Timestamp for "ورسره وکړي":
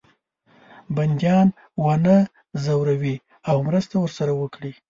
3.99-4.71